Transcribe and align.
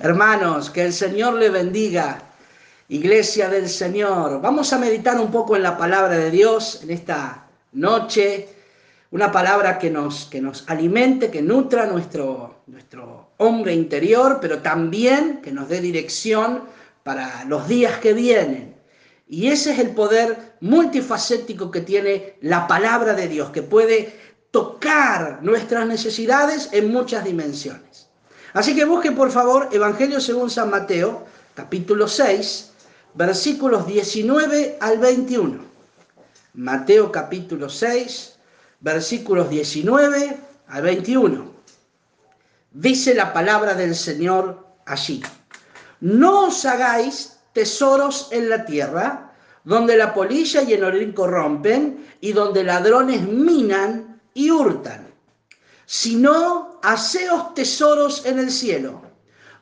Hermanos, 0.00 0.70
que 0.70 0.84
el 0.84 0.92
Señor 0.92 1.34
le 1.34 1.50
bendiga. 1.50 2.22
Iglesia 2.88 3.48
del 3.48 3.68
Señor. 3.68 4.40
Vamos 4.40 4.72
a 4.72 4.78
meditar 4.78 5.20
un 5.20 5.30
poco 5.30 5.56
en 5.56 5.64
la 5.64 5.76
palabra 5.76 6.16
de 6.16 6.30
Dios 6.30 6.80
en 6.84 6.90
esta 6.92 7.48
noche. 7.72 8.48
Una 9.10 9.32
palabra 9.32 9.76
que 9.76 9.90
nos, 9.90 10.26
que 10.26 10.40
nos 10.40 10.64
alimente, 10.68 11.32
que 11.32 11.42
nutra 11.42 11.86
nuestro, 11.86 12.62
nuestro 12.68 13.32
hombre 13.38 13.74
interior, 13.74 14.38
pero 14.40 14.62
también 14.62 15.40
que 15.42 15.50
nos 15.50 15.68
dé 15.68 15.80
dirección 15.80 16.62
para 17.02 17.44
los 17.46 17.66
días 17.66 17.98
que 17.98 18.12
vienen. 18.12 18.76
Y 19.26 19.48
ese 19.48 19.72
es 19.72 19.80
el 19.80 19.90
poder 19.90 20.54
multifacético 20.60 21.72
que 21.72 21.80
tiene 21.80 22.36
la 22.40 22.68
palabra 22.68 23.14
de 23.14 23.26
Dios, 23.26 23.50
que 23.50 23.62
puede 23.62 24.14
tocar 24.52 25.40
nuestras 25.42 25.88
necesidades 25.88 26.68
en 26.72 26.92
muchas 26.92 27.24
dimensiones. 27.24 27.87
Así 28.54 28.74
que 28.74 28.84
busque 28.84 29.12
por 29.12 29.30
favor 29.30 29.68
Evangelio 29.72 30.20
según 30.20 30.50
San 30.50 30.70
Mateo, 30.70 31.26
capítulo 31.54 32.08
6, 32.08 32.72
versículos 33.14 33.86
19 33.86 34.78
al 34.80 34.98
21. 34.98 35.58
Mateo 36.54 37.12
capítulo 37.12 37.68
6, 37.68 38.38
versículos 38.80 39.50
19 39.50 40.36
al 40.68 40.82
21. 40.82 41.52
Dice 42.72 43.14
la 43.14 43.32
palabra 43.32 43.74
del 43.74 43.94
Señor 43.94 44.66
allí. 44.86 45.22
No 46.00 46.46
os 46.46 46.64
hagáis 46.64 47.38
tesoros 47.52 48.28
en 48.30 48.48
la 48.48 48.64
tierra, 48.64 49.32
donde 49.64 49.96
la 49.96 50.14
polilla 50.14 50.62
y 50.62 50.72
el 50.72 50.84
orín 50.84 51.12
corrompen, 51.12 52.06
y 52.20 52.32
donde 52.32 52.64
ladrones 52.64 53.22
minan 53.22 54.20
y 54.34 54.50
hurtan 54.50 55.08
sino 55.90 56.67
haceos 56.82 57.54
tesoros 57.54 58.24
en 58.26 58.38
el 58.38 58.50
cielo, 58.50 59.02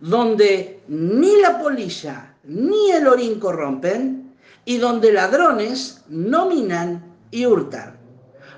donde 0.01 0.83
ni 0.89 1.41
la 1.41 1.59
polilla 1.59 2.35
ni 2.45 2.93
el 2.93 3.09
orín 3.09 3.41
corrompen, 3.41 4.27
y 4.67 4.79
donde 4.79 5.13
ladrones 5.13 6.03
no 6.09 6.47
minan 6.47 7.17
y 7.31 7.47
hurtan. 7.47 7.97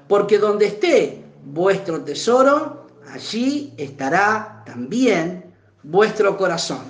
Porque 0.08 0.38
donde 0.38 0.66
esté 0.66 1.22
vuestro 1.44 2.02
tesoro, 2.02 2.88
allí 3.12 3.74
estará 3.76 4.62
también 4.66 5.54
vuestro 5.82 6.36
corazón. 6.36 6.80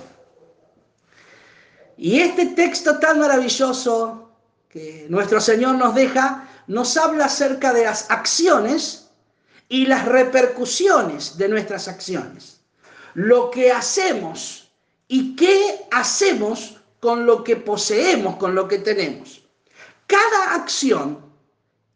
Y 1.97 2.21
este 2.21 2.47
texto 2.47 2.97
tan 2.97 3.19
maravilloso 3.19 4.29
que 4.69 5.05
nuestro 5.09 5.41
Señor 5.41 5.75
nos 5.75 5.93
deja, 5.93 6.47
nos 6.67 6.95
habla 6.95 7.25
acerca 7.25 7.73
de 7.73 7.83
las 7.83 8.09
acciones 8.09 9.08
y 9.69 9.85
las 9.85 10.05
repercusiones 10.05 11.37
de 11.37 11.47
nuestras 11.47 11.87
acciones. 11.87 12.59
Lo 13.13 13.49
que 13.51 13.71
hacemos 13.71 14.71
y 15.07 15.35
qué 15.35 15.85
hacemos 15.91 16.77
con 16.99 17.25
lo 17.25 17.43
que 17.43 17.55
poseemos, 17.55 18.35
con 18.35 18.55
lo 18.55 18.67
que 18.67 18.79
tenemos. 18.79 19.43
Cada 20.07 20.55
acción 20.55 21.19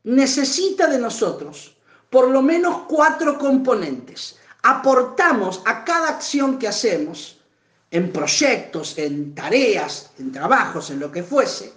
necesita 0.04 0.88
de 0.88 1.00
nosotros 1.00 1.76
por 2.10 2.30
lo 2.30 2.44
menos 2.44 2.84
cuatro 2.88 3.40
componentes. 3.40 4.38
Aportamos 4.62 5.64
a 5.66 5.84
cada 5.84 6.10
acción 6.10 6.60
que 6.60 6.68
hacemos, 6.68 7.40
en 7.90 8.12
proyectos, 8.12 8.98
en 8.98 9.34
tareas, 9.34 10.12
en 10.20 10.32
trabajos, 10.32 10.92
en 10.92 11.00
lo 11.00 11.12
que 11.12 11.24
fuese, 11.24 11.74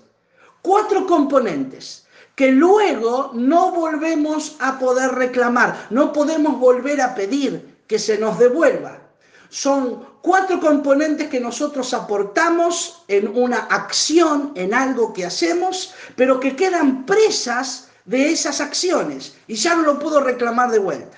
cuatro 0.60 1.06
componentes 1.06 2.05
que 2.36 2.52
luego 2.52 3.30
no 3.34 3.72
volvemos 3.72 4.56
a 4.60 4.78
poder 4.78 5.10
reclamar, 5.12 5.86
no 5.90 6.12
podemos 6.12 6.60
volver 6.60 7.00
a 7.00 7.14
pedir 7.14 7.76
que 7.88 7.98
se 7.98 8.18
nos 8.18 8.38
devuelva. 8.38 9.00
Son 9.48 10.04
cuatro 10.20 10.60
componentes 10.60 11.28
que 11.28 11.40
nosotros 11.40 11.94
aportamos 11.94 13.04
en 13.08 13.28
una 13.28 13.60
acción, 13.70 14.52
en 14.54 14.74
algo 14.74 15.14
que 15.14 15.24
hacemos, 15.24 15.94
pero 16.14 16.38
que 16.38 16.54
quedan 16.54 17.06
presas 17.06 17.88
de 18.04 18.30
esas 18.30 18.60
acciones 18.60 19.34
y 19.46 19.54
ya 19.54 19.74
no 19.74 19.82
lo 19.82 19.98
puedo 19.98 20.20
reclamar 20.20 20.70
de 20.70 20.78
vuelta. 20.78 21.16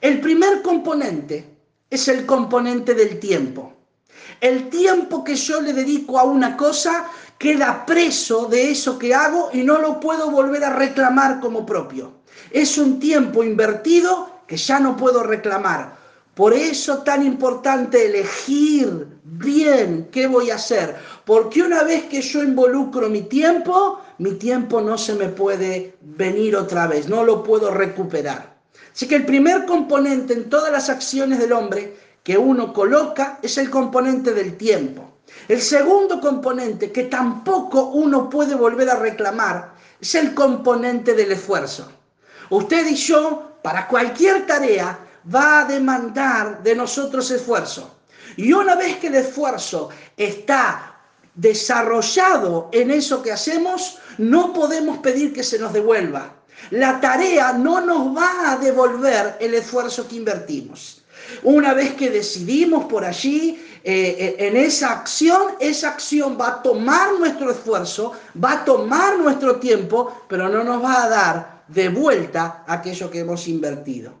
El 0.00 0.20
primer 0.20 0.62
componente 0.62 1.58
es 1.90 2.08
el 2.08 2.24
componente 2.24 2.94
del 2.94 3.18
tiempo. 3.20 3.77
El 4.40 4.68
tiempo 4.68 5.24
que 5.24 5.34
yo 5.34 5.60
le 5.60 5.72
dedico 5.72 6.18
a 6.18 6.24
una 6.24 6.56
cosa 6.56 7.06
queda 7.38 7.84
preso 7.84 8.46
de 8.46 8.70
eso 8.70 8.98
que 8.98 9.14
hago 9.14 9.50
y 9.52 9.62
no 9.62 9.78
lo 9.78 10.00
puedo 10.00 10.30
volver 10.30 10.64
a 10.64 10.74
reclamar 10.74 11.40
como 11.40 11.66
propio. 11.66 12.12
Es 12.50 12.78
un 12.78 12.98
tiempo 13.00 13.42
invertido 13.42 14.42
que 14.46 14.56
ya 14.56 14.78
no 14.78 14.96
puedo 14.96 15.22
reclamar. 15.22 15.96
Por 16.34 16.54
eso 16.54 16.98
tan 16.98 17.26
importante 17.26 18.06
elegir 18.06 19.08
bien 19.24 20.08
qué 20.12 20.28
voy 20.28 20.50
a 20.50 20.54
hacer. 20.54 20.96
Porque 21.24 21.62
una 21.62 21.82
vez 21.82 22.04
que 22.04 22.22
yo 22.22 22.42
involucro 22.44 23.10
mi 23.10 23.22
tiempo, 23.22 24.00
mi 24.18 24.32
tiempo 24.34 24.80
no 24.80 24.96
se 24.96 25.14
me 25.14 25.28
puede 25.28 25.96
venir 26.00 26.54
otra 26.56 26.86
vez, 26.86 27.08
no 27.08 27.24
lo 27.24 27.42
puedo 27.42 27.72
recuperar. 27.72 28.56
Así 28.94 29.08
que 29.08 29.16
el 29.16 29.26
primer 29.26 29.66
componente 29.66 30.32
en 30.32 30.48
todas 30.48 30.72
las 30.72 30.88
acciones 30.88 31.38
del 31.40 31.52
hombre 31.52 31.96
que 32.22 32.36
uno 32.36 32.72
coloca 32.72 33.38
es 33.42 33.58
el 33.58 33.70
componente 33.70 34.32
del 34.32 34.56
tiempo. 34.56 35.18
El 35.46 35.60
segundo 35.60 36.20
componente 36.20 36.92
que 36.92 37.04
tampoco 37.04 37.86
uno 37.86 38.28
puede 38.28 38.54
volver 38.54 38.90
a 38.90 38.96
reclamar 38.96 39.72
es 40.00 40.14
el 40.14 40.34
componente 40.34 41.14
del 41.14 41.32
esfuerzo. 41.32 41.90
Usted 42.50 42.86
y 42.86 42.94
yo, 42.94 43.58
para 43.62 43.86
cualquier 43.88 44.46
tarea, 44.46 44.98
va 45.34 45.60
a 45.60 45.64
demandar 45.64 46.62
de 46.62 46.74
nosotros 46.74 47.30
esfuerzo. 47.30 47.96
Y 48.36 48.52
una 48.52 48.74
vez 48.74 48.96
que 48.96 49.08
el 49.08 49.16
esfuerzo 49.16 49.90
está 50.16 50.94
desarrollado 51.34 52.68
en 52.72 52.90
eso 52.90 53.22
que 53.22 53.32
hacemos, 53.32 53.98
no 54.18 54.52
podemos 54.52 54.98
pedir 54.98 55.32
que 55.32 55.42
se 55.42 55.58
nos 55.58 55.72
devuelva. 55.72 56.34
La 56.70 57.00
tarea 57.00 57.52
no 57.52 57.80
nos 57.80 58.16
va 58.16 58.52
a 58.52 58.56
devolver 58.56 59.36
el 59.40 59.54
esfuerzo 59.54 60.08
que 60.08 60.16
invertimos. 60.16 61.04
Una 61.42 61.74
vez 61.74 61.94
que 61.94 62.10
decidimos 62.10 62.86
por 62.86 63.04
allí, 63.04 63.62
eh, 63.84 64.16
eh, 64.18 64.46
en 64.48 64.56
esa 64.56 64.92
acción, 64.92 65.54
esa 65.60 65.90
acción 65.90 66.36
va 66.40 66.48
a 66.48 66.62
tomar 66.62 67.18
nuestro 67.18 67.50
esfuerzo, 67.50 68.12
va 68.42 68.52
a 68.52 68.64
tomar 68.64 69.18
nuestro 69.18 69.56
tiempo, 69.56 70.24
pero 70.28 70.48
no 70.48 70.64
nos 70.64 70.82
va 70.82 71.04
a 71.04 71.08
dar 71.08 71.64
de 71.68 71.88
vuelta 71.88 72.64
aquello 72.66 73.10
que 73.10 73.20
hemos 73.20 73.46
invertido. 73.48 74.12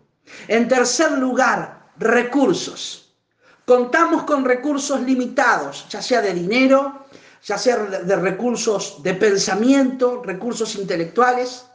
En 0.46 0.68
tercer 0.68 1.12
lugar, 1.12 1.90
recursos. 1.98 3.14
Contamos 3.64 4.22
con 4.22 4.44
recursos 4.44 5.00
limitados, 5.02 5.86
ya 5.90 6.00
sea 6.00 6.22
de 6.22 6.32
dinero, 6.32 7.06
ya 7.44 7.58
sea 7.58 7.76
de 7.76 8.16
recursos 8.16 9.02
de 9.02 9.14
pensamiento, 9.14 10.22
recursos 10.24 10.74
intelectuales. 10.76 11.66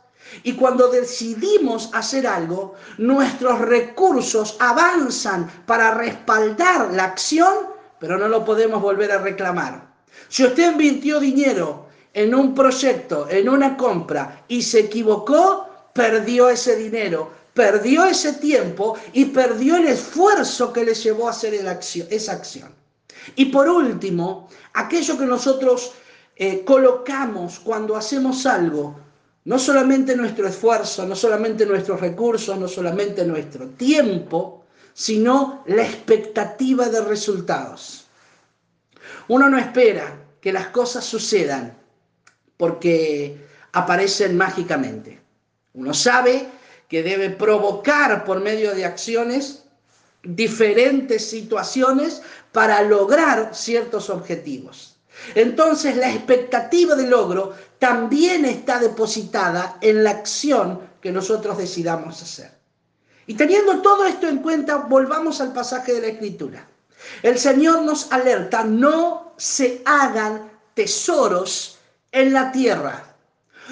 Y 0.42 0.54
cuando 0.54 0.88
decidimos 0.88 1.90
hacer 1.94 2.26
algo, 2.26 2.76
nuestros 2.98 3.60
recursos 3.60 4.58
avanzan 4.60 5.50
para 5.66 5.94
respaldar 5.94 6.92
la 6.94 7.06
acción, 7.06 7.54
pero 8.00 8.18
no 8.18 8.28
lo 8.28 8.44
podemos 8.44 8.82
volver 8.82 9.12
a 9.12 9.20
reclamar. 9.20 9.94
Si 10.28 10.44
usted 10.44 10.72
invirtió 10.72 11.20
dinero 11.20 11.88
en 12.14 12.34
un 12.34 12.54
proyecto, 12.56 13.28
en 13.30 13.50
una 13.50 13.78
compra, 13.78 14.44
y 14.48 14.62
se 14.62 14.82
equivocó, 14.82 15.68
perdió 15.94 16.50
ese 16.50 16.76
dinero, 16.76 17.32
perdió 17.54 18.06
ese 18.06 18.34
tiempo 18.34 18.98
y 19.14 19.26
perdió 19.26 19.78
el 19.78 19.88
esfuerzo 19.88 20.74
que 20.74 20.86
le 20.86 20.94
llevó 20.94 21.28
a 21.28 21.32
hacer 21.32 21.54
esa 21.54 22.32
acción. 22.32 22.74
Y 23.36 23.46
por 23.46 23.70
último, 23.70 24.50
aquello 24.74 25.18
que 25.18 25.26
nosotros 25.26 25.94
eh, 26.36 26.64
colocamos 26.66 27.60
cuando 27.60 27.96
hacemos 27.96 28.46
algo, 28.46 29.00
no 29.46 29.60
solamente 29.60 30.16
nuestro 30.16 30.48
esfuerzo, 30.48 31.06
no 31.06 31.16
solamente 31.16 31.66
nuestros 31.66 32.00
recursos, 32.00 32.58
no 32.58 32.68
solamente 32.68 33.26
nuestro 33.26 33.68
tiempo, 33.70 34.64
sino 34.94 35.64
la 35.68 35.84
expectativa 35.84 36.88
de 36.88 37.02
resultados. 37.02 38.06
Uno 39.28 39.50
no 39.50 39.58
espera 39.58 40.16
que 40.40 40.54
las 40.54 40.68
cosas 40.68 41.04
sucedan 41.04 41.78
porque 42.58 43.38
aparecen 43.74 44.38
mágicamente. 44.38 45.20
Uno 45.74 45.94
sabe 45.94 46.48
que 46.88 47.04
debe 47.04 47.30
provocar 47.30 48.24
por 48.24 48.40
medio 48.40 48.74
de 48.76 48.86
acciones 48.86 49.64
diferentes 50.24 51.30
situaciones 51.30 52.22
para 52.52 52.82
lograr 52.84 53.54
ciertos 53.54 54.10
objetivos. 54.10 54.93
Entonces 55.36 55.96
la 55.98 56.12
expectativa 56.12 56.96
de 56.96 57.08
logro 57.08 57.54
también 57.80 58.46
está 58.46 58.80
depositada 58.80 59.78
en 59.82 60.04
la 60.04 60.12
acción 60.12 60.80
que 61.02 61.12
nosotros 61.12 61.58
decidamos 61.58 62.22
hacer. 62.22 62.52
Y 63.26 63.36
teniendo 63.36 63.82
todo 63.82 64.06
esto 64.06 64.28
en 64.28 64.40
cuenta, 64.40 64.78
volvamos 64.78 65.40
al 65.40 65.54
pasaje 65.54 65.94
de 65.94 66.02
la 66.02 66.08
Escritura. 66.08 66.68
El 67.22 67.38
Señor 67.38 67.84
nos 67.84 68.12
alerta, 68.12 68.64
no 68.64 69.34
se 69.38 69.82
hagan 69.86 70.52
tesoros 70.74 71.80
en 72.12 72.34
la 72.34 72.52
tierra. 72.52 73.16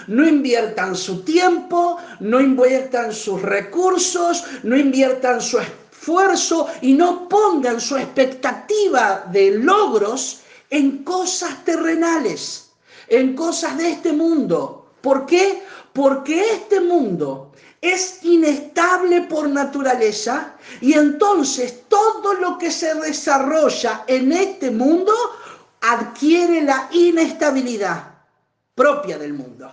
No 0.07 0.27
inviertan 0.27 0.95
su 0.95 1.23
tiempo, 1.23 1.97
no 2.21 2.39
inviertan 2.39 3.13
sus 3.13 3.41
recursos, 3.41 4.43
no 4.63 4.77
inviertan 4.77 5.41
su 5.41 5.59
esfuerzo 5.59 6.67
y 6.81 6.93
no 6.93 7.27
pongan 7.27 7.79
su 7.79 7.97
expectativa 7.97 9.25
de 9.31 9.51
logros 9.51 10.41
en 10.71 11.03
cosas 11.03 11.63
terrenales, 11.63 12.71
en 13.07 13.35
cosas 13.35 13.77
de 13.77 13.91
este 13.91 14.13
mundo. 14.13 14.93
¿Por 15.01 15.27
qué? 15.27 15.61
Porque 15.93 16.41
este 16.53 16.79
mundo 16.79 17.51
es 17.81 18.23
inestable 18.23 19.21
por 19.21 19.49
naturaleza 19.49 20.55
y 20.79 20.93
entonces 20.93 21.83
todo 21.87 22.33
lo 22.35 22.57
que 22.57 22.71
se 22.71 22.93
desarrolla 22.95 24.03
en 24.07 24.31
este 24.31 24.71
mundo 24.71 25.13
adquiere 25.81 26.61
la 26.61 26.87
inestabilidad 26.91 28.03
propia 28.75 29.17
del 29.17 29.33
mundo. 29.33 29.71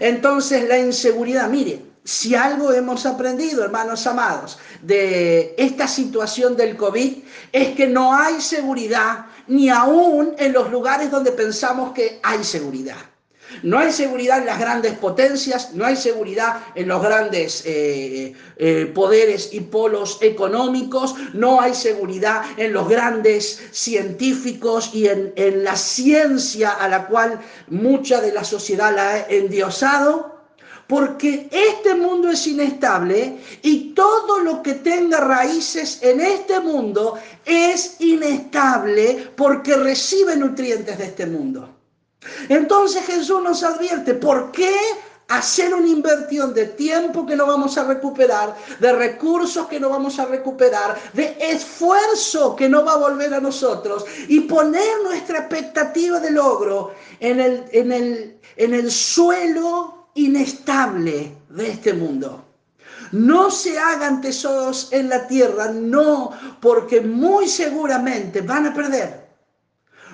Entonces 0.00 0.68
la 0.68 0.78
inseguridad, 0.78 1.48
mire, 1.48 1.82
si 2.04 2.34
algo 2.34 2.72
hemos 2.72 3.06
aprendido, 3.06 3.62
hermanos 3.62 4.06
amados, 4.06 4.58
de 4.82 5.54
esta 5.56 5.86
situación 5.86 6.56
del 6.56 6.76
COVID, 6.76 7.18
es 7.52 7.76
que 7.76 7.86
no 7.86 8.14
hay 8.14 8.40
seguridad 8.40 9.26
ni 9.48 9.68
aún 9.68 10.34
en 10.38 10.52
los 10.52 10.70
lugares 10.70 11.10
donde 11.10 11.32
pensamos 11.32 11.92
que 11.92 12.20
hay 12.22 12.44
seguridad. 12.44 12.96
No 13.62 13.78
hay 13.78 13.92
seguridad 13.92 14.40
en 14.40 14.46
las 14.46 14.58
grandes 14.58 14.92
potencias, 14.98 15.72
no 15.72 15.84
hay 15.86 15.96
seguridad 15.96 16.60
en 16.74 16.88
los 16.88 17.02
grandes 17.02 17.62
eh, 17.64 18.34
eh, 18.58 18.92
poderes 18.94 19.50
y 19.52 19.60
polos 19.60 20.18
económicos, 20.20 21.14
no 21.32 21.60
hay 21.60 21.74
seguridad 21.74 22.42
en 22.58 22.74
los 22.74 22.88
grandes 22.88 23.60
científicos 23.72 24.90
y 24.92 25.08
en, 25.08 25.32
en 25.36 25.64
la 25.64 25.76
ciencia 25.76 26.72
a 26.72 26.88
la 26.88 27.06
cual 27.06 27.40
mucha 27.68 28.20
de 28.20 28.32
la 28.32 28.44
sociedad 28.44 28.94
la 28.94 29.10
ha 29.14 29.26
endiosado 29.28 30.37
porque 30.88 31.48
este 31.52 31.94
mundo 31.94 32.30
es 32.30 32.46
inestable 32.46 33.38
y 33.62 33.92
todo 33.92 34.40
lo 34.40 34.62
que 34.62 34.74
tenga 34.74 35.20
raíces 35.20 35.98
en 36.02 36.20
este 36.20 36.58
mundo 36.60 37.18
es 37.44 38.00
inestable 38.00 39.30
porque 39.36 39.76
recibe 39.76 40.34
nutrientes 40.34 40.96
de 40.96 41.04
este 41.04 41.26
mundo. 41.26 41.68
Entonces 42.48 43.04
Jesús 43.04 43.42
nos 43.42 43.62
advierte, 43.62 44.14
¿por 44.14 44.50
qué 44.50 44.74
hacer 45.28 45.74
una 45.74 45.88
inversión 45.88 46.54
de 46.54 46.64
tiempo 46.68 47.26
que 47.26 47.36
no 47.36 47.46
vamos 47.46 47.76
a 47.76 47.84
recuperar, 47.84 48.56
de 48.80 48.92
recursos 48.94 49.66
que 49.68 49.78
no 49.78 49.90
vamos 49.90 50.18
a 50.18 50.24
recuperar, 50.24 50.98
de 51.12 51.36
esfuerzo 51.38 52.56
que 52.56 52.66
no 52.66 52.82
va 52.82 52.94
a 52.94 52.96
volver 52.96 53.34
a 53.34 53.40
nosotros 53.40 54.06
y 54.26 54.40
poner 54.40 55.02
nuestra 55.02 55.40
expectativa 55.40 56.18
de 56.18 56.30
logro 56.30 56.94
en 57.20 57.40
el, 57.40 57.64
en 57.72 57.92
el, 57.92 58.40
en 58.56 58.72
el 58.72 58.90
suelo 58.90 59.97
inestable 60.24 61.36
de 61.48 61.68
este 61.68 61.92
mundo? 61.94 62.44
No 63.12 63.50
se 63.50 63.78
hagan 63.78 64.20
tesoros 64.20 64.88
en 64.92 65.08
la 65.08 65.26
tierra, 65.26 65.70
no, 65.72 66.32
porque 66.60 67.00
muy 67.00 67.48
seguramente 67.48 68.42
van 68.42 68.66
a 68.66 68.74
perder 68.74 69.27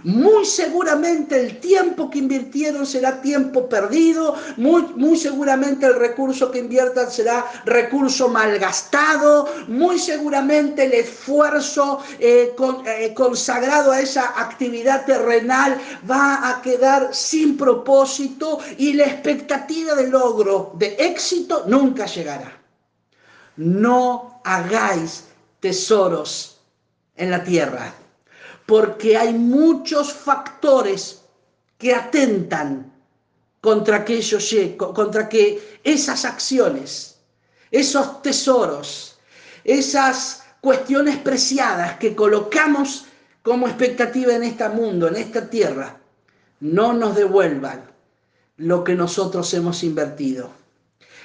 muy 0.05 0.45
seguramente 0.45 1.41
el 1.41 1.61
tiempo 1.61 2.11
que 2.11 2.19
invirtieron 2.19 2.87
será 2.87 3.21
tiempo 3.23 3.69
perdido, 3.69 4.37
muy, 4.57 4.83
muy 4.97 5.17
seguramente 5.17 5.87
el 5.87 5.95
recurso 5.95 6.51
que 6.51 6.59
inviertan 6.59 7.11
será 7.11 7.45
recurso 7.65 8.29
malgastado, 8.29 9.49
muy 9.67 9.99
seguramente 9.99 10.85
el 10.85 10.93
esfuerzo 10.93 12.03
eh, 12.19 12.55
eh, 12.87 13.15
consagrado 13.15 13.93
a 13.93 14.01
esa 14.01 14.39
actividad 14.41 15.07
terrenal 15.07 15.79
va 16.09 16.51
a 16.51 16.61
quedar 16.61 17.15
sin 17.15 17.57
propósito 17.57 18.59
y 18.77 18.93
la 18.93 19.05
expectativa 19.05 19.95
de 19.95 20.09
logro, 20.09 20.73
de 20.75 20.97
éxito, 20.99 21.65
nunca 21.67 22.05
llegará. 22.05 22.53
No 23.57 24.43
hagáis 24.45 25.25
tesoros 25.61 26.61
en 27.17 27.31
la 27.31 27.43
tierra 27.43 28.04
porque 28.67 29.17
hay 29.17 29.35
muchos 29.35 30.13
factores 30.13 31.23
que 31.79 31.95
atentan 31.95 32.93
contra 33.61 33.97
aquellos, 33.99 34.55
contra 34.77 35.29
que 35.29 35.79
esas 35.83 36.25
acciones, 36.25 37.19
esos 37.71 38.23
tesoros, 38.23 39.19
esas 39.65 40.45
cuestiones 40.61 41.17
preciadas 41.19 41.99
que 41.99 42.15
colocamos 42.15 43.07
como 43.43 43.67
expectativa 43.67 44.35
en 44.35 44.45
este 44.45 44.69
mundo, 44.69 45.09
en 45.09 45.17
esta 45.17 45.49
tierra, 45.49 45.99
no 46.61 46.93
nos 46.95 47.15
devuelvan 47.15 47.91
lo 48.57 48.85
que 48.85 48.95
nosotros 48.95 49.53
hemos 49.55 49.83
invertido. 49.83 50.51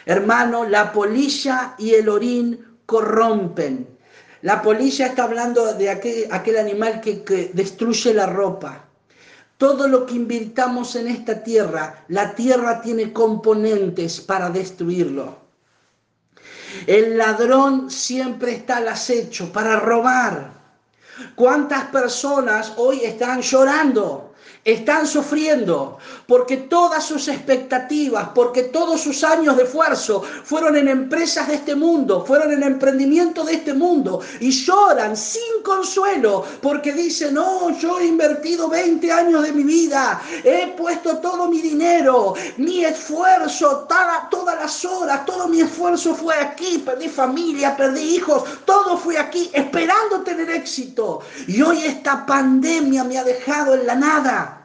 Hermano, 0.06 0.66
la 0.66 0.92
polilla 0.92 1.76
y 1.78 1.94
el 1.94 2.10
orín 2.10 2.80
corrompen, 2.86 3.88
la 4.42 4.62
polilla 4.62 5.08
está 5.08 5.24
hablando 5.24 5.74
de 5.74 5.90
aquel, 5.90 6.58
animal 6.58 7.02
que, 7.02 7.52
destruye 7.54 8.14
la 8.14 8.26
ropa. 8.26 8.86
Todo 9.58 9.88
lo 9.90 10.06
que 10.06 10.16
invirtamos 10.16 10.96
en 10.96 11.10
esta 11.10 11.44
tierra, 11.44 12.06
la 12.08 12.34
tierra 12.34 12.82
tiene 12.82 13.12
componentes 13.12 14.22
para 14.22 14.50
destruirlo. 14.50 15.38
El 16.88 17.18
ladrón 17.18 17.92
siempre 17.92 18.54
está 18.54 18.78
al 18.78 18.88
acecho 18.88 19.52
para 19.52 19.78
robar. 19.80 20.54
¿Cuántas 21.36 21.86
personas 21.86 22.74
hoy 22.78 23.02
están 23.04 23.42
llorando 23.42 24.29
están 24.66 25.08
sufriendo 25.08 25.98
porque 26.28 26.58
todas 26.58 27.06
sus 27.06 27.28
expectativas, 27.28 28.30
porque 28.36 28.64
todos 28.64 29.02
sus 29.02 29.24
años 29.24 29.58
de 29.58 29.64
esfuerzo 29.64 30.22
fueron 30.44 30.76
en 30.76 30.88
empresas 30.88 31.48
de 31.48 31.56
este 31.56 31.76
mundo, 31.76 32.24
fueron 32.26 32.52
en 32.52 32.64
emprendimiento 32.64 33.44
de 33.44 33.54
este 33.54 33.74
mundo 33.74 34.22
y 34.40 34.52
lloran 34.52 35.16
sin 35.16 35.64
consuelo 35.64 36.46
porque 36.62 36.94
dicen, 36.94 37.36
no, 37.36 37.78
yo 37.80 38.00
he 38.00 38.08
invertido 38.08 38.70
20 38.70 39.12
años 39.12 39.44
de 39.44 39.54
mi 39.54 39.64
vida, 39.64 40.22
he 40.44 40.68
puesto 40.78 41.18
todo 41.18 41.48
mi 41.48 41.62
dinero, 41.62 42.34
mi 42.58 42.84
esfuerzo, 42.84 43.88
todas 44.30 44.60
las 44.60 44.86
horas, 44.86 45.26
todo 45.26 45.48
mi 45.48 45.62
esfuerzo 45.62 46.14
fue 46.14 46.36
aquí, 46.36 46.80
perdí 46.80 47.08
familia, 47.08 47.76
perdí 47.76 48.16
hijos, 48.16 48.44
todo 48.66 48.98
fue 48.98 49.18
aquí 49.18 49.50
esperando 49.54 50.22
tener 50.22 50.50
éxito 50.50 51.22
y 51.48 51.62
hoy 51.62 51.84
esta 51.86 52.26
pandemia 52.26 53.04
me 53.04 53.18
ha 53.18 53.24
dejado 53.24 53.74
en 53.74 53.88
la 53.88 53.96
nada. 53.96 54.59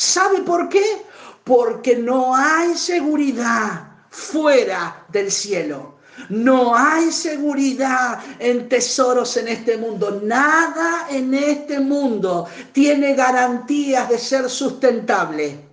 ¿Sabe 0.00 0.40
por 0.40 0.70
qué? 0.70 1.04
Porque 1.44 1.94
no 1.94 2.34
hay 2.34 2.74
seguridad 2.74 3.86
fuera 4.08 5.04
del 5.08 5.30
cielo. 5.30 5.98
No 6.30 6.74
hay 6.74 7.12
seguridad 7.12 8.18
en 8.38 8.66
tesoros 8.66 9.36
en 9.36 9.48
este 9.48 9.76
mundo. 9.76 10.22
Nada 10.24 11.06
en 11.10 11.34
este 11.34 11.80
mundo 11.80 12.48
tiene 12.72 13.12
garantías 13.14 14.08
de 14.08 14.18
ser 14.18 14.48
sustentable. 14.48 15.68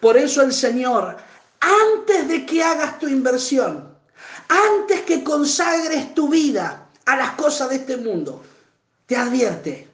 Por 0.00 0.16
eso 0.16 0.42
el 0.42 0.52
Señor, 0.52 1.16
antes 1.60 2.26
de 2.26 2.44
que 2.44 2.64
hagas 2.64 2.98
tu 2.98 3.06
inversión, 3.06 3.96
antes 4.48 5.02
que 5.02 5.22
consagres 5.22 6.14
tu 6.14 6.28
vida 6.28 6.88
a 7.06 7.16
las 7.16 7.30
cosas 7.34 7.70
de 7.70 7.76
este 7.76 7.96
mundo, 7.96 8.42
te 9.06 9.14
advierte 9.14 9.86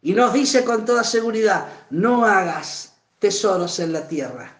y 0.00 0.12
nos 0.12 0.32
dice 0.32 0.62
con 0.62 0.84
toda 0.84 1.02
seguridad, 1.02 1.66
no 1.90 2.24
hagas 2.24 2.90
tesoros 3.20 3.78
en 3.78 3.92
la 3.92 4.08
tierra. 4.08 4.56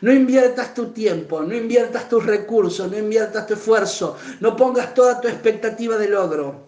No 0.00 0.12
inviertas 0.12 0.74
tu 0.74 0.88
tiempo, 0.88 1.40
no 1.42 1.54
inviertas 1.54 2.08
tus 2.08 2.26
recursos, 2.26 2.90
no 2.90 2.98
inviertas 2.98 3.46
tu 3.46 3.54
esfuerzo, 3.54 4.16
no 4.40 4.56
pongas 4.56 4.92
toda 4.94 5.20
tu 5.20 5.28
expectativa 5.28 5.96
de 5.96 6.08
logro 6.08 6.66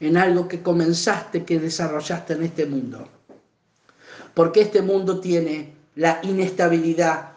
en 0.00 0.16
algo 0.16 0.48
que 0.48 0.62
comenzaste, 0.62 1.44
que 1.44 1.60
desarrollaste 1.60 2.32
en 2.32 2.42
este 2.42 2.66
mundo. 2.66 3.08
Porque 4.34 4.62
este 4.62 4.82
mundo 4.82 5.20
tiene 5.20 5.74
la 5.96 6.20
inestabilidad 6.22 7.32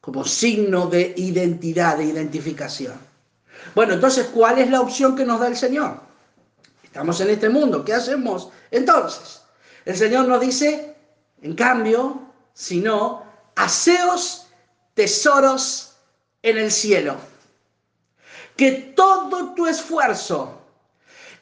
como 0.00 0.24
signo 0.24 0.86
de 0.86 1.14
identidad, 1.16 1.98
de 1.98 2.04
identificación. 2.04 2.94
Bueno, 3.74 3.94
entonces, 3.94 4.26
¿cuál 4.32 4.58
es 4.58 4.70
la 4.70 4.80
opción 4.80 5.16
que 5.16 5.24
nos 5.24 5.40
da 5.40 5.48
el 5.48 5.56
Señor? 5.56 6.00
Estamos 6.82 7.20
en 7.20 7.30
este 7.30 7.48
mundo, 7.48 7.84
¿qué 7.84 7.92
hacemos? 7.92 8.50
Entonces, 8.70 9.42
el 9.84 9.96
Señor 9.96 10.26
nos 10.28 10.40
dice, 10.40 10.95
en 11.46 11.54
cambio, 11.54 12.20
si 12.54 12.80
no, 12.80 13.22
haceos 13.54 14.48
tesoros 14.94 15.92
en 16.42 16.58
el 16.58 16.72
cielo. 16.72 17.14
Que 18.56 18.72
todo 18.96 19.54
tu 19.54 19.64
esfuerzo, 19.68 20.60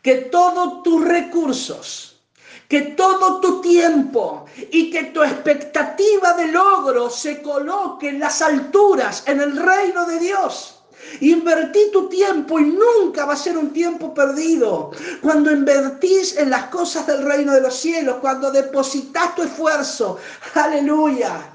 que 0.03 0.17
todos 0.17 0.83
tus 0.83 1.03
recursos, 1.03 2.21
que 2.69 2.83
todo 2.83 3.41
tu 3.41 3.63
tiempo 3.63 4.45
y 4.71 4.91
que 4.91 5.05
tu 5.05 5.23
expectativa 5.23 6.35
de 6.35 6.49
logro 6.49 7.09
se 7.09 7.41
coloque 7.41 8.11
en 8.11 8.21
las 8.21 8.43
alturas, 8.43 9.23
en 9.27 9.41
el 9.41 9.57
reino 9.57 10.05
de 10.05 10.19
Dios. 10.19 10.83
Invertí 11.21 11.91
tu 11.93 12.09
tiempo 12.09 12.59
y 12.59 12.65
nunca 12.65 13.25
va 13.25 13.35
a 13.35 13.37
ser 13.37 13.57
un 13.57 13.73
tiempo 13.73 14.13
perdido. 14.15 14.91
Cuando 15.21 15.51
invertís 15.51 16.37
en 16.37 16.51
las 16.51 16.65
cosas 16.65 17.07
del 17.07 17.23
reino 17.23 17.53
de 17.53 17.61
los 17.61 17.75
cielos, 17.75 18.17
cuando 18.21 18.51
depositas 18.51 19.35
tu 19.35 19.43
esfuerzo, 19.43 20.19
aleluya. 20.55 21.51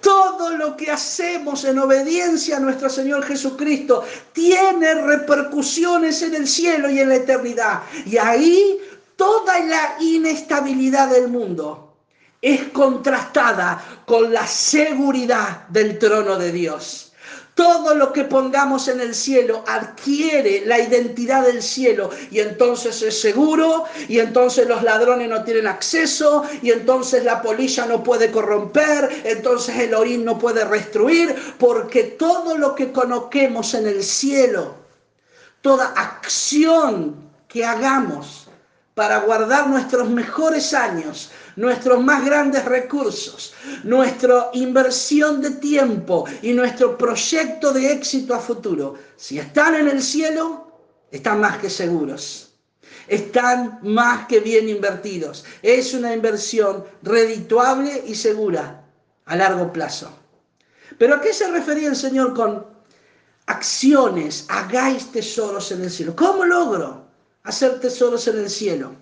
Todo 0.00 0.50
lo 0.56 0.76
que 0.76 0.90
hacemos 0.90 1.64
en 1.64 1.78
obediencia 1.78 2.56
a 2.56 2.60
nuestro 2.60 2.90
Señor 2.90 3.24
Jesucristo 3.24 4.04
tiene 4.32 4.94
repercusiones 4.94 6.22
en 6.22 6.34
el 6.34 6.48
cielo 6.48 6.90
y 6.90 6.98
en 6.98 7.08
la 7.08 7.16
eternidad. 7.16 7.82
Y 8.04 8.16
ahí 8.16 8.80
toda 9.16 9.60
la 9.60 9.96
inestabilidad 10.00 11.08
del 11.10 11.28
mundo 11.28 11.94
es 12.40 12.64
contrastada 12.70 14.02
con 14.04 14.32
la 14.32 14.44
seguridad 14.46 15.68
del 15.68 15.98
trono 15.98 16.36
de 16.36 16.50
Dios. 16.50 17.11
Todo 17.54 17.94
lo 17.94 18.14
que 18.14 18.24
pongamos 18.24 18.88
en 18.88 19.00
el 19.00 19.14
cielo 19.14 19.62
adquiere 19.66 20.64
la 20.64 20.78
identidad 20.78 21.44
del 21.44 21.62
cielo 21.62 22.08
y 22.30 22.40
entonces 22.40 23.02
es 23.02 23.20
seguro 23.20 23.84
y 24.08 24.20
entonces 24.20 24.66
los 24.66 24.82
ladrones 24.82 25.28
no 25.28 25.44
tienen 25.44 25.66
acceso 25.66 26.44
y 26.62 26.70
entonces 26.70 27.24
la 27.24 27.42
polilla 27.42 27.84
no 27.84 28.02
puede 28.02 28.30
corromper, 28.30 29.22
entonces 29.24 29.76
el 29.78 29.92
oír 29.92 30.20
no 30.20 30.38
puede 30.38 30.64
destruir, 30.64 31.36
porque 31.58 32.04
todo 32.04 32.56
lo 32.56 32.74
que 32.74 32.90
conozquemos 32.90 33.74
en 33.74 33.86
el 33.86 34.02
cielo, 34.02 34.74
toda 35.60 35.88
acción 35.88 37.16
que 37.48 37.66
hagamos 37.66 38.48
para 38.94 39.20
guardar 39.20 39.68
nuestros 39.68 40.08
mejores 40.08 40.72
años, 40.72 41.30
nuestros 41.56 42.02
más 42.02 42.24
grandes 42.24 42.64
recursos, 42.64 43.54
nuestra 43.84 44.50
inversión 44.54 45.40
de 45.40 45.50
tiempo 45.52 46.24
y 46.42 46.52
nuestro 46.52 46.96
proyecto 46.96 47.72
de 47.72 47.92
éxito 47.92 48.34
a 48.34 48.40
futuro, 48.40 48.94
si 49.16 49.38
están 49.38 49.74
en 49.74 49.88
el 49.88 50.02
cielo, 50.02 50.72
están 51.10 51.40
más 51.40 51.58
que 51.58 51.70
seguros. 51.70 52.48
Están 53.08 53.80
más 53.82 54.26
que 54.26 54.40
bien 54.40 54.68
invertidos. 54.68 55.44
Es 55.60 55.92
una 55.92 56.14
inversión 56.14 56.84
redituable 57.02 58.04
y 58.06 58.14
segura 58.14 58.84
a 59.26 59.36
largo 59.36 59.72
plazo. 59.72 60.10
Pero 60.98 61.16
¿a 61.16 61.20
qué 61.20 61.32
se 61.32 61.50
refería 61.50 61.88
el 61.88 61.96
Señor 61.96 62.32
con 62.34 62.66
acciones? 63.46 64.46
Hagáis 64.48 65.10
tesoros 65.10 65.72
en 65.72 65.82
el 65.82 65.90
cielo. 65.90 66.14
¿Cómo 66.16 66.44
logro 66.44 67.06
hacer 67.42 67.80
tesoros 67.80 68.26
en 68.28 68.38
el 68.38 68.48
cielo? 68.48 69.01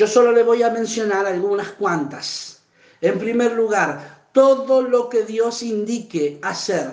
Yo 0.00 0.06
solo 0.06 0.32
le 0.32 0.42
voy 0.42 0.62
a 0.62 0.70
mencionar 0.70 1.26
algunas 1.26 1.72
cuantas. 1.72 2.62
En 3.02 3.18
primer 3.18 3.52
lugar, 3.52 4.28
todo 4.32 4.80
lo 4.80 5.10
que 5.10 5.24
Dios 5.24 5.62
indique 5.62 6.38
hacer 6.40 6.92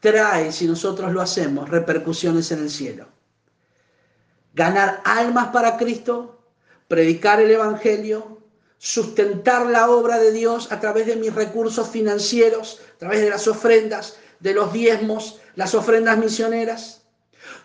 trae, 0.00 0.50
si 0.50 0.66
nosotros 0.66 1.12
lo 1.12 1.20
hacemos, 1.20 1.68
repercusiones 1.68 2.50
en 2.50 2.60
el 2.60 2.70
cielo. 2.70 3.06
Ganar 4.54 5.02
almas 5.04 5.48
para 5.48 5.76
Cristo, 5.76 6.40
predicar 6.88 7.38
el 7.38 7.50
Evangelio, 7.50 8.38
sustentar 8.78 9.66
la 9.66 9.90
obra 9.90 10.18
de 10.18 10.32
Dios 10.32 10.72
a 10.72 10.80
través 10.80 11.06
de 11.08 11.16
mis 11.16 11.34
recursos 11.34 11.90
financieros, 11.90 12.80
a 12.94 12.98
través 12.98 13.20
de 13.20 13.28
las 13.28 13.46
ofrendas, 13.46 14.16
de 14.40 14.54
los 14.54 14.72
diezmos, 14.72 15.38
las 15.54 15.74
ofrendas 15.74 16.16
misioneras. 16.16 17.02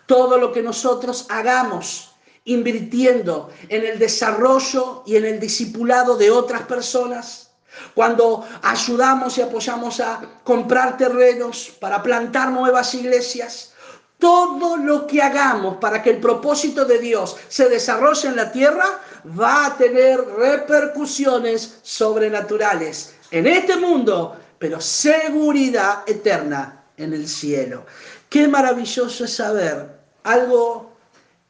Todo 0.04 0.36
lo 0.36 0.52
que 0.52 0.62
nosotros 0.62 1.24
hagamos 1.30 2.07
invirtiendo 2.48 3.50
en 3.68 3.84
el 3.84 3.98
desarrollo 3.98 5.02
y 5.06 5.16
en 5.16 5.24
el 5.24 5.38
discipulado 5.38 6.16
de 6.16 6.30
otras 6.30 6.62
personas, 6.62 7.50
cuando 7.94 8.46
ayudamos 8.62 9.38
y 9.38 9.42
apoyamos 9.42 10.00
a 10.00 10.20
comprar 10.44 10.96
terrenos 10.96 11.70
para 11.78 12.02
plantar 12.02 12.50
nuevas 12.50 12.94
iglesias, 12.94 13.72
todo 14.18 14.76
lo 14.76 15.06
que 15.06 15.22
hagamos 15.22 15.76
para 15.76 16.02
que 16.02 16.10
el 16.10 16.18
propósito 16.18 16.84
de 16.84 16.98
Dios 16.98 17.36
se 17.48 17.68
desarrolle 17.68 18.28
en 18.28 18.36
la 18.36 18.50
tierra 18.50 19.00
va 19.38 19.66
a 19.66 19.76
tener 19.76 20.18
repercusiones 20.20 21.78
sobrenaturales 21.82 23.14
en 23.30 23.46
este 23.46 23.76
mundo, 23.76 24.36
pero 24.58 24.80
seguridad 24.80 26.02
eterna 26.06 26.82
en 26.96 27.12
el 27.12 27.28
cielo. 27.28 27.84
Qué 28.28 28.48
maravilloso 28.48 29.24
es 29.24 29.36
saber 29.36 29.98
algo 30.24 30.87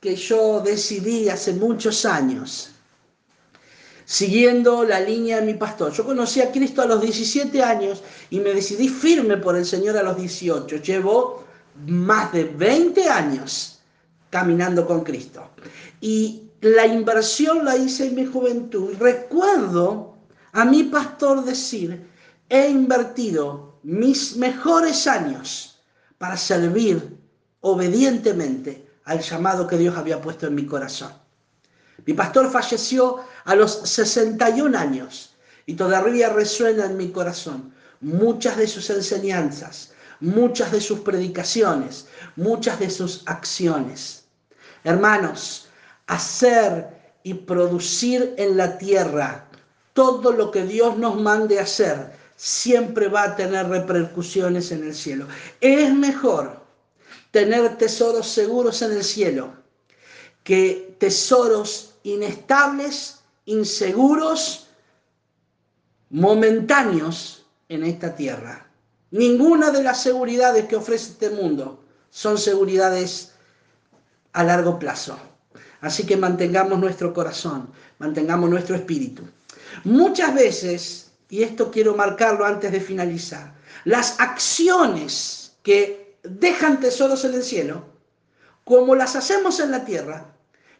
que 0.01 0.15
yo 0.15 0.61
decidí 0.61 1.29
hace 1.29 1.53
muchos 1.55 2.05
años, 2.05 2.71
siguiendo 4.05 4.85
la 4.85 5.01
línea 5.01 5.41
de 5.41 5.47
mi 5.47 5.55
pastor. 5.55 5.93
Yo 5.93 6.05
conocí 6.05 6.41
a 6.41 6.53
Cristo 6.53 6.83
a 6.83 6.87
los 6.87 7.03
17 7.03 7.63
años 7.63 8.03
y 8.31 8.39
me 8.41 8.55
decidí 8.55 8.89
firme 8.89 9.37
por 9.37 9.57
el 9.57 9.67
Señor 9.67 9.97
a 9.97 10.03
los 10.03 10.17
18. 10.17 10.77
Llevo 10.77 11.45
más 11.87 12.33
de 12.33 12.45
20 12.45 13.09
años 13.09 13.81
caminando 14.31 14.87
con 14.87 15.03
Cristo. 15.03 15.51
Y 16.01 16.45
la 16.61 16.87
inversión 16.87 17.65
la 17.65 17.77
hice 17.77 18.07
en 18.07 18.15
mi 18.15 18.25
juventud. 18.25 18.95
Recuerdo 18.99 20.17
a 20.53 20.65
mi 20.65 20.85
pastor 20.85 21.45
decir, 21.45 22.09
he 22.49 22.69
invertido 22.69 23.79
mis 23.83 24.37
mejores 24.37 25.07
años 25.07 25.81
para 26.19 26.37
servir 26.37 27.17
obedientemente 27.61 28.88
al 29.09 29.21
llamado 29.21 29.67
que 29.67 29.79
Dios 29.79 29.97
había 29.97 30.21
puesto 30.21 30.47
en 30.47 30.55
mi 30.55 30.67
corazón. 30.67 31.13
Mi 32.05 32.13
pastor 32.13 32.51
falleció 32.51 33.25
a 33.45 33.55
los 33.55 33.73
61 33.89 34.79
años 34.79 35.35
y 35.65 35.75
todavía 35.75 36.29
resuena 36.29 36.85
en 36.85 36.97
mi 36.97 37.11
corazón 37.11 37.73
muchas 38.01 38.59
de 38.59 38.69
sus 38.69 38.91
enseñanzas, 38.91 39.93
muchas 40.21 40.71
de 40.73 40.81
sus 40.81 41.01
predicaciones, 41.01 42.07
muchas 42.37 42.79
de 42.81 42.91
sus 42.91 43.23
acciones. 43.27 44.25
Hermanos, 44.85 45.69
hacer 46.07 46.89
y 47.23 47.33
producir 47.33 48.35
en 48.37 48.59
la 48.59 48.77
tierra 48.77 49.47
todo 49.95 50.33
lo 50.33 50.51
que 50.51 50.65
Dios 50.65 50.99
nos 50.99 51.21
mande 51.21 51.59
hacer 51.59 52.13
siempre 52.37 53.09
va 53.09 53.23
a 53.25 53.37
tener 53.37 53.69
repercusiones 53.69 54.71
en 54.71 54.85
el 54.85 54.95
cielo. 54.95 55.27
Es 55.61 55.93
mejor 55.95 56.68
tener 57.31 57.77
tesoros 57.77 58.29
seguros 58.29 58.83
en 58.83 58.93
el 58.93 59.05
cielo 59.05 59.53
que 60.45 60.97
tesoros 60.99 61.95
inestables, 62.03 63.21
inseguros, 63.45 64.69
momentáneos 66.11 67.47
en 67.69 67.85
esta 67.85 68.15
tierra. 68.15 68.67
Ninguna 69.11 69.71
de 69.71 69.83
las 69.83 70.03
seguridades 70.03 70.67
que 70.67 70.77
ofrece 70.77 71.13
este 71.13 71.31
mundo 71.31 71.85
son 72.11 72.39
seguridades 72.39 73.33
a 74.33 74.45
largo 74.45 74.79
plazo. 74.79 75.19
Así 75.81 76.05
que 76.05 76.17
mantengamos 76.17 76.79
nuestro 76.79 77.13
corazón, 77.13 77.71
mantengamos 77.99 78.51
nuestro 78.51 78.75
espíritu. 78.75 79.23
Muchas 79.85 80.35
veces, 80.35 81.11
y 81.29 81.43
esto 81.43 81.71
quiero 81.71 81.95
marcarlo 81.95 82.45
antes 82.45 82.73
de 82.73 82.81
finalizar, 82.81 83.55
las 83.85 84.19
acciones 84.19 85.53
que 85.63 85.98
dejan 86.29 86.81
tesoros 86.81 87.25
en 87.25 87.35
el 87.35 87.43
cielo, 87.43 87.85
como 88.65 88.95
las 88.95 89.17
hacemos 89.17 89.61
en 89.61 89.71
la 89.71 89.85
tierra, 89.85 90.27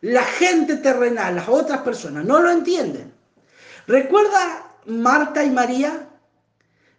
la 0.01 0.23
gente 0.23 0.77
terrenal, 0.77 1.37
las 1.37 1.49
otras 1.49 1.81
personas, 1.81 2.25
no 2.25 2.41
lo 2.41 2.51
entienden. 2.51 3.13
¿Recuerda 3.87 4.75
Marta 4.87 5.43
y 5.45 5.51
María? 5.51 6.07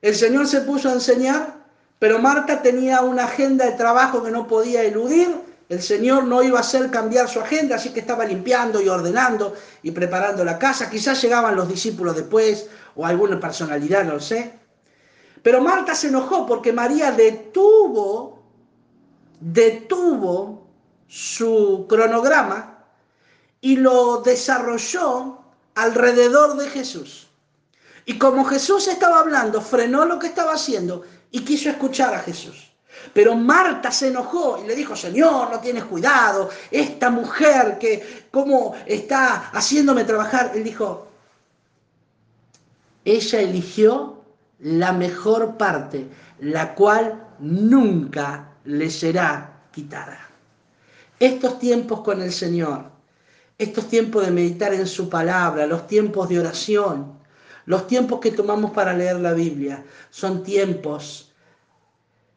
El 0.01 0.15
Señor 0.15 0.47
se 0.47 0.61
puso 0.61 0.89
a 0.89 0.93
enseñar, 0.93 1.55
pero 1.99 2.19
Marta 2.19 2.61
tenía 2.61 3.01
una 3.01 3.25
agenda 3.25 3.65
de 3.65 3.73
trabajo 3.73 4.23
que 4.23 4.31
no 4.31 4.47
podía 4.47 4.83
eludir. 4.83 5.29
El 5.67 5.81
Señor 5.81 6.23
no 6.23 6.41
iba 6.41 6.57
a 6.57 6.61
hacer 6.61 6.89
cambiar 6.89 7.29
su 7.29 7.39
agenda, 7.39 7.75
así 7.75 7.91
que 7.91 7.99
estaba 7.99 8.25
limpiando 8.25 8.81
y 8.81 8.89
ordenando 8.89 9.53
y 9.83 9.91
preparando 9.91 10.43
la 10.43 10.57
casa. 10.57 10.89
Quizás 10.89 11.21
llegaban 11.21 11.55
los 11.55 11.67
discípulos 11.69 12.15
después 12.15 12.67
o 12.95 13.05
alguna 13.05 13.39
personalidad, 13.39 14.03
no 14.03 14.13
lo 14.13 14.19
sé. 14.19 14.53
Pero 15.43 15.61
Marta 15.61 15.93
se 15.93 16.07
enojó 16.07 16.45
porque 16.45 16.73
María 16.73 17.11
detuvo, 17.11 18.38
detuvo 19.39 20.67
su 21.07 21.85
cronograma 21.87 22.85
y 23.61 23.77
lo 23.77 24.21
desarrolló 24.21 25.39
alrededor 25.75 26.55
de 26.57 26.69
Jesús. 26.69 27.27
Y 28.05 28.17
como 28.17 28.43
Jesús 28.45 28.87
estaba 28.87 29.19
hablando, 29.19 29.61
frenó 29.61 30.05
lo 30.05 30.17
que 30.19 30.27
estaba 30.27 30.53
haciendo 30.53 31.03
y 31.31 31.41
quiso 31.41 31.69
escuchar 31.69 32.13
a 32.13 32.19
Jesús. 32.19 32.71
Pero 33.13 33.35
Marta 33.35 33.91
se 33.91 34.07
enojó 34.07 34.61
y 34.63 34.67
le 34.67 34.75
dijo, 34.75 34.95
Señor, 34.95 35.49
no 35.51 35.59
tienes 35.59 35.85
cuidado, 35.85 36.49
esta 36.69 37.09
mujer 37.09 37.77
que, 37.79 38.27
¿cómo 38.31 38.75
está 38.85 39.49
haciéndome 39.51 40.03
trabajar? 40.03 40.51
Él 40.55 40.63
dijo, 40.63 41.07
ella 43.05 43.39
eligió 43.39 44.21
la 44.59 44.91
mejor 44.91 45.57
parte, 45.57 46.07
la 46.39 46.75
cual 46.75 47.27
nunca 47.39 48.48
le 48.65 48.89
será 48.89 49.63
quitada. 49.71 50.29
Estos 51.19 51.59
tiempos 51.59 52.01
con 52.01 52.21
el 52.21 52.31
Señor, 52.31 52.85
estos 53.57 53.89
tiempos 53.89 54.25
de 54.25 54.31
meditar 54.31 54.73
en 54.73 54.87
su 54.87 55.09
palabra, 55.09 55.67
los 55.67 55.87
tiempos 55.87 56.29
de 56.29 56.39
oración, 56.39 57.19
los 57.65 57.87
tiempos 57.87 58.19
que 58.19 58.31
tomamos 58.31 58.71
para 58.71 58.93
leer 58.93 59.19
la 59.19 59.33
Biblia, 59.33 59.83
son 60.09 60.43
tiempos 60.43 61.33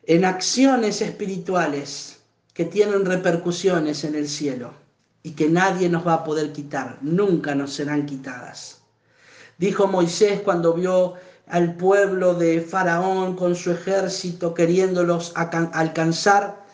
en 0.05 0.25
acciones 0.25 1.01
espirituales 1.01 2.21
que 2.55 2.65
tienen 2.65 3.05
repercusiones 3.05 4.05
en 4.05 4.15
el 4.15 4.29
cielo 4.29 4.75
y 5.23 5.33
que 5.33 5.49
nadie 5.49 5.89
nos 5.89 6.07
va 6.07 6.15
a 6.15 6.25
poder 6.25 6.53
quitar, 6.53 6.99
nunca 7.01 7.55
nos 7.55 7.73
serán 7.73 8.05
quitadas. 8.05 8.83
Dijo 9.59 9.87
Moisés 9.87 10.41
cuando 10.41 10.75
vio 10.75 11.15
al 11.53 11.77
pueblo 11.77 12.33
de 12.35 12.63
Faraón 12.63 13.37
con 13.37 13.55
su 13.55 13.73
ejército 13.73 14.55
queriéndolos 14.55 15.35
alcanzar, 15.37 16.65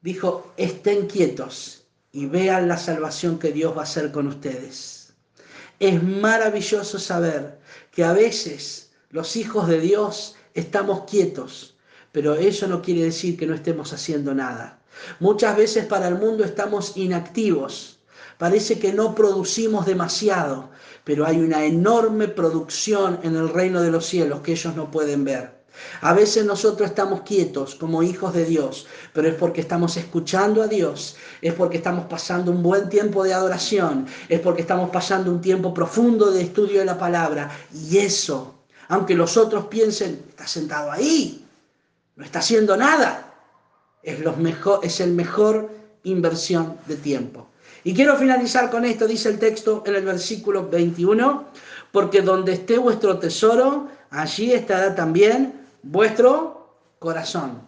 dijo, 0.00 0.52
estén 0.56 1.06
quietos 1.06 1.84
y 2.10 2.26
vean 2.26 2.66
la 2.66 2.78
salvación 2.78 3.38
que 3.38 3.52
Dios 3.52 3.76
va 3.76 3.82
a 3.82 3.84
hacer 3.84 4.10
con 4.10 4.26
ustedes. 4.26 5.14
Es 5.78 6.02
maravilloso 6.02 6.98
saber 6.98 7.60
que 7.92 8.02
a 8.02 8.12
veces 8.12 8.90
los 9.10 9.36
hijos 9.36 9.68
de 9.68 9.78
Dios 9.78 10.34
estamos 10.54 11.04
quietos, 11.08 11.76
pero 12.10 12.34
eso 12.34 12.66
no 12.66 12.82
quiere 12.82 13.04
decir 13.04 13.36
que 13.36 13.46
no 13.46 13.54
estemos 13.54 13.92
haciendo 13.92 14.34
nada. 14.34 14.80
Muchas 15.20 15.56
veces 15.56 15.86
para 15.86 16.08
el 16.08 16.16
mundo 16.16 16.42
estamos 16.42 16.96
inactivos, 16.96 18.00
parece 18.38 18.78
que 18.78 18.92
no 18.92 19.14
producimos 19.14 19.86
demasiado, 19.86 20.70
pero 21.04 21.26
hay 21.26 21.38
una 21.38 21.64
enorme 21.64 22.28
producción 22.28 23.18
en 23.22 23.36
el 23.36 23.48
reino 23.48 23.80
de 23.82 23.90
los 23.90 24.06
cielos 24.06 24.40
que 24.40 24.52
ellos 24.52 24.74
no 24.76 24.90
pueden 24.90 25.24
ver. 25.24 25.62
A 26.02 26.12
veces 26.12 26.44
nosotros 26.44 26.90
estamos 26.90 27.22
quietos 27.22 27.74
como 27.74 28.02
hijos 28.02 28.34
de 28.34 28.44
Dios, 28.44 28.86
pero 29.12 29.28
es 29.28 29.34
porque 29.34 29.60
estamos 29.60 29.96
escuchando 29.96 30.62
a 30.62 30.66
Dios, 30.66 31.16
es 31.40 31.54
porque 31.54 31.78
estamos 31.78 32.06
pasando 32.06 32.50
un 32.50 32.62
buen 32.62 32.88
tiempo 32.88 33.24
de 33.24 33.32
adoración, 33.32 34.06
es 34.28 34.40
porque 34.40 34.62
estamos 34.62 34.90
pasando 34.90 35.30
un 35.30 35.40
tiempo 35.40 35.72
profundo 35.72 36.30
de 36.30 36.42
estudio 36.42 36.80
de 36.80 36.86
la 36.86 36.98
palabra. 36.98 37.50
Y 37.72 37.98
eso, 37.98 38.54
aunque 38.88 39.14
los 39.14 39.36
otros 39.36 39.66
piensen, 39.66 40.24
está 40.28 40.46
sentado 40.46 40.90
ahí, 40.90 41.46
no 42.16 42.24
está 42.24 42.40
haciendo 42.40 42.76
nada, 42.76 43.34
es, 44.02 44.20
los 44.20 44.36
mejor, 44.36 44.80
es 44.82 45.00
el 45.00 45.12
mejor 45.12 45.70
inversión 46.04 46.76
de 46.86 46.96
tiempo. 46.96 47.48
Y 47.84 47.94
quiero 47.94 48.16
finalizar 48.16 48.70
con 48.70 48.84
esto, 48.84 49.06
dice 49.06 49.28
el 49.28 49.38
texto 49.38 49.82
en 49.86 49.96
el 49.96 50.04
versículo 50.04 50.68
21, 50.68 51.44
porque 51.90 52.22
donde 52.22 52.52
esté 52.52 52.78
vuestro 52.78 53.18
tesoro, 53.18 53.88
allí 54.10 54.52
estará 54.52 54.94
también 54.94 55.66
vuestro 55.82 56.76
corazón. 56.98 57.60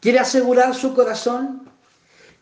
¿Quiere 0.00 0.18
asegurar 0.18 0.74
su 0.74 0.94
corazón? 0.94 1.68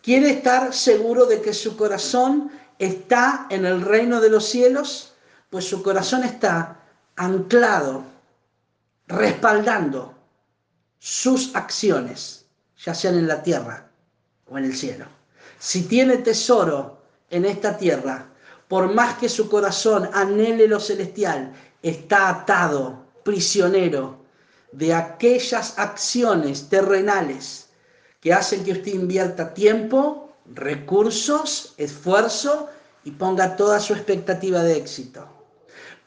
¿Quiere 0.02 0.30
estar 0.30 0.72
seguro 0.72 1.26
de 1.26 1.40
que 1.40 1.52
su 1.52 1.76
corazón 1.76 2.50
está 2.78 3.46
en 3.50 3.66
el 3.66 3.82
reino 3.82 4.20
de 4.20 4.30
los 4.30 4.46
cielos? 4.46 5.14
Pues 5.50 5.68
su 5.68 5.82
corazón 5.82 6.24
está 6.24 6.80
anclado, 7.16 8.04
respaldando 9.06 10.14
sus 10.98 11.54
acciones, 11.54 12.46
ya 12.78 12.94
sean 12.94 13.16
en 13.16 13.28
la 13.28 13.42
tierra 13.42 13.88
o 14.48 14.58
en 14.58 14.64
el 14.64 14.76
cielo. 14.76 15.06
Si 15.58 15.82
tiene 15.82 16.18
tesoro 16.18 16.98
en 17.30 17.44
esta 17.44 17.76
tierra, 17.76 18.28
por 18.68 18.92
más 18.92 19.16
que 19.16 19.28
su 19.28 19.48
corazón 19.48 20.08
anhele 20.12 20.68
lo 20.68 20.80
celestial, 20.80 21.52
está 21.82 22.28
atado, 22.28 23.04
prisionero 23.22 24.18
de 24.72 24.92
aquellas 24.92 25.78
acciones 25.78 26.68
terrenales 26.68 27.68
que 28.20 28.32
hacen 28.32 28.64
que 28.64 28.72
usted 28.72 28.92
invierta 28.92 29.54
tiempo, 29.54 30.32
recursos, 30.54 31.74
esfuerzo 31.76 32.68
y 33.04 33.12
ponga 33.12 33.56
toda 33.56 33.80
su 33.80 33.94
expectativa 33.94 34.62
de 34.62 34.76
éxito. 34.76 35.26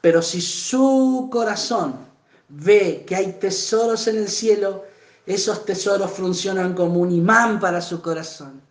Pero 0.01 0.21
si 0.21 0.41
su 0.41 1.27
corazón 1.31 2.07
ve 2.49 3.03
que 3.07 3.15
hay 3.15 3.33
tesoros 3.33 4.07
en 4.07 4.17
el 4.17 4.27
cielo, 4.27 4.85
esos 5.25 5.65
tesoros 5.65 6.11
funcionan 6.11 6.73
como 6.73 6.99
un 6.99 7.11
imán 7.11 7.59
para 7.59 7.81
su 7.81 8.01
corazón 8.01 8.68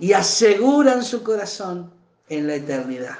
y 0.00 0.12
aseguran 0.14 1.04
su 1.04 1.22
corazón 1.22 1.92
en 2.28 2.46
la 2.46 2.54
eternidad. 2.54 3.18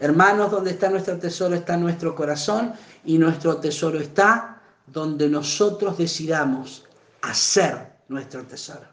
Hermanos, 0.00 0.50
donde 0.50 0.72
está 0.72 0.90
nuestro 0.90 1.18
tesoro 1.18 1.54
está 1.54 1.76
nuestro 1.76 2.14
corazón 2.14 2.74
y 3.04 3.18
nuestro 3.18 3.58
tesoro 3.58 4.00
está 4.00 4.60
donde 4.86 5.28
nosotros 5.28 5.96
decidamos 5.98 6.84
hacer 7.22 7.92
nuestro 8.08 8.44
tesoro. 8.44 8.86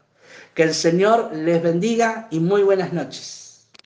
Que 0.54 0.64
el 0.64 0.74
Señor 0.74 1.34
les 1.34 1.62
bendiga 1.62 2.28
y 2.30 2.40
muy 2.40 2.62
buenas 2.62 2.92
noches. 2.92 3.43